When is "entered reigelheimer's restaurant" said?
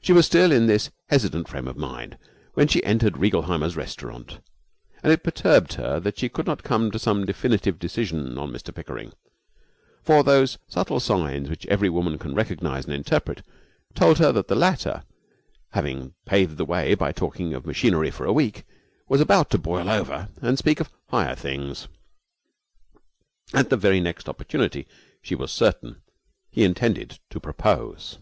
2.82-4.38